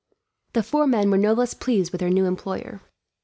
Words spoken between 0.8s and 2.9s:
men were no less pleased with their new employer.